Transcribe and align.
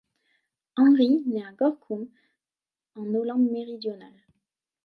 Henri 0.77 1.21
naît 1.27 1.45
à 1.45 1.51
Gorkum 1.53 2.09
en 2.95 3.05
Hollande-Méridionale. 3.13 4.25